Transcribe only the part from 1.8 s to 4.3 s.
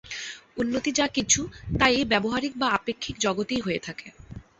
এই ব্যাবহারিক বা আপেক্ষিক জগতেই হয়ে থাকে।